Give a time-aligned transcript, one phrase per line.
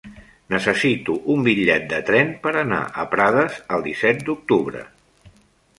[0.53, 4.85] Necessito un bitllet de tren per anar a Prades el disset d'octubre.